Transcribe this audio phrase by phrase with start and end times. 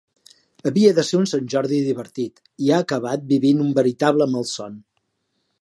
[0.69, 4.85] Havia de ser un sant Jordi divertit i ha acabat vivint un veritable malson.